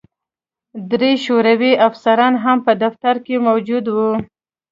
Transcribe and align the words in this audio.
درې 0.91 1.11
شوروي 1.25 1.73
افسران 1.87 2.33
هم 2.43 2.57
په 2.65 2.71
دفتر 2.83 3.15
کې 3.25 3.35
موجود 3.47 3.85
وو 3.95 4.11